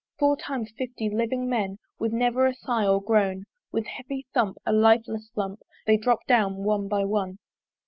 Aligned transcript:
Four 0.17 0.35
times 0.35 0.71
fifty 0.79 1.11
living 1.11 1.47
men, 1.47 1.77
With 1.99 2.11
never 2.11 2.47
a 2.47 2.55
sigh 2.55 2.87
or 2.87 3.03
groan, 3.03 3.43
With 3.71 3.85
heavy 3.85 4.25
thump, 4.33 4.57
a 4.65 4.73
lifeless 4.73 5.29
lump 5.35 5.59
They 5.85 5.95
dropp'd 5.97 6.25
down 6.25 6.63
one 6.63 6.87
by 6.87 7.05
one. 7.05 7.37